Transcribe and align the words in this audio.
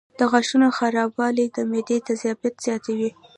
د 0.19 0.19
غاښونو 0.31 0.67
خرابوالی 0.77 1.45
د 1.55 1.57
معدې 1.69 1.97
تیزابیت 2.07 2.55
زیاتوي. 2.65 3.09